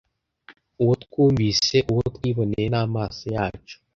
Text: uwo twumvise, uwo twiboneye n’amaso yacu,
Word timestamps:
uwo 0.81 0.93
twumvise, 1.03 1.75
uwo 1.91 2.01
twiboneye 2.15 2.67
n’amaso 2.73 3.23
yacu, 3.35 3.75